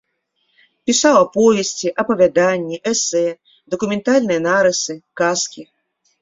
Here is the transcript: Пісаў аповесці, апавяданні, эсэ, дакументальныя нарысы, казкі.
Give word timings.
Пісаў 0.89 1.15
аповесці, 1.25 1.87
апавяданні, 2.03 2.77
эсэ, 2.93 3.21
дакументальныя 3.75 4.39
нарысы, 4.47 4.93
казкі. 5.23 5.63